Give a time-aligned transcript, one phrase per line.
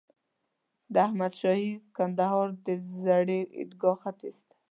[0.93, 2.67] د احمد شاهي کندهار د
[3.03, 4.53] زړې عیدګاه ختیځ ته.